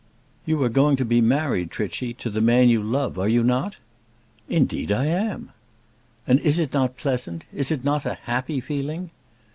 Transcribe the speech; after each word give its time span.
"You 0.47 0.63
are 0.63 0.69
going 0.69 0.95
to 0.95 1.05
be 1.05 1.21
married, 1.21 1.69
Trichy, 1.69 2.11
to 2.15 2.31
the 2.31 2.41
man 2.41 2.69
you 2.69 2.81
love; 2.81 3.19
are 3.19 3.29
you 3.29 3.43
not?" 3.43 3.75
"Indeed, 4.49 4.91
I 4.91 5.05
am!" 5.05 5.51
"And 6.25 6.39
it 6.39 6.45
is 6.47 6.73
not 6.73 6.97
pleasant? 6.97 7.45
is 7.53 7.69
it 7.69 7.83
not 7.83 8.05
a 8.07 8.15
happy 8.15 8.59
feeling?" 8.61 9.11